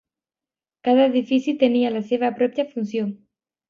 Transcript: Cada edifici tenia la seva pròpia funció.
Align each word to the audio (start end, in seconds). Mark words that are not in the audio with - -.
Cada 0.87 1.05
edifici 1.11 1.55
tenia 1.67 1.95
la 2.01 2.05
seva 2.11 2.35
pròpia 2.43 2.71
funció. 2.77 3.11